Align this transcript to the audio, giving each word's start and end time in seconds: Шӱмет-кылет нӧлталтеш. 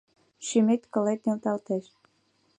Шӱмет-кылет 0.45 1.19
нӧлталтеш. 1.25 1.85